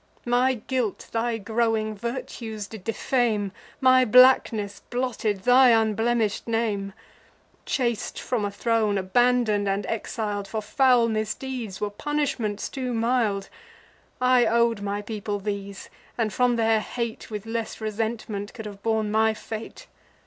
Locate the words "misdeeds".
11.07-11.79